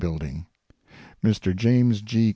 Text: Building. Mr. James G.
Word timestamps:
Building. 0.01 0.47
Mr. 1.23 1.55
James 1.55 2.01
G. 2.01 2.21